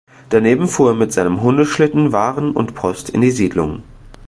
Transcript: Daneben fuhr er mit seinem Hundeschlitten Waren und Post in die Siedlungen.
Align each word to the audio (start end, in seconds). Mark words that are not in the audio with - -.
Daneben 0.29 0.67
fuhr 0.67 0.93
er 0.93 0.95
mit 0.95 1.13
seinem 1.13 1.43
Hundeschlitten 1.43 2.11
Waren 2.11 2.53
und 2.55 2.73
Post 2.73 3.09
in 3.11 3.21
die 3.21 3.29
Siedlungen. 3.29 3.83